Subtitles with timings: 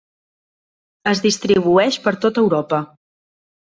[1.11, 2.85] Es distribueix per tot Europa.